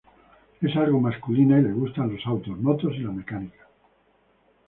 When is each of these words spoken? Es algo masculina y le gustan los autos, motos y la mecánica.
Es 0.61 0.75
algo 0.77 0.99
masculina 0.99 1.59
y 1.59 1.61
le 1.61 1.73
gustan 1.73 2.11
los 2.11 2.25
autos, 2.25 2.57
motos 2.57 2.95
y 2.95 3.01
la 3.01 3.11
mecánica. 3.11 3.67